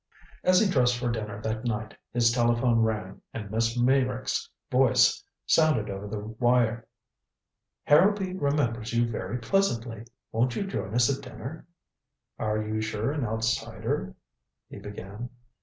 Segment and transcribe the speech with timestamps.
[0.43, 5.91] As he dressed for dinner that night his telephone rang, and Miss Meyrick's voice sounded
[5.91, 6.87] over the wire.
[7.83, 10.05] "Harrowby remembers you very pleasantly.
[10.31, 11.67] Won't you join us at dinner?"
[12.39, 14.15] "Are you sure an outsider"
[14.71, 15.29] he began.